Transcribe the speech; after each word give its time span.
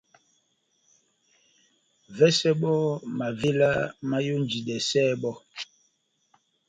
Vɛsɛ 2.17 2.51
bɔ́ 2.61 2.79
mavéla 3.17 3.69
máyonjidɛsɛ 4.09 5.01
bɔ́. 5.21 5.35